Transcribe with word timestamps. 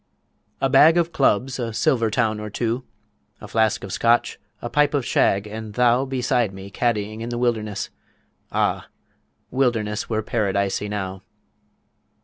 A 0.59 0.67
Bag 0.67 0.97
of 0.97 1.11
Clubs, 1.11 1.59
a 1.59 1.71
Silver 1.75 2.09
Town 2.09 2.39
or 2.39 2.49
two, 2.49 2.83
A 3.39 3.47
Flask 3.47 3.83
of 3.83 3.93
Scotch, 3.93 4.39
a 4.59 4.67
Pipe 4.67 4.95
of 4.95 5.05
Shag 5.05 5.45
and 5.45 5.75
Thou 5.75 6.05
Beside 6.05 6.51
me 6.55 6.71
caddying 6.71 7.21
in 7.21 7.29
the 7.29 7.37
Wilderness 7.37 7.91
Ah, 8.51 8.87
Wilderness 9.51 10.09
were 10.09 10.23
Paradise 10.23 10.81
enow. 10.81 11.21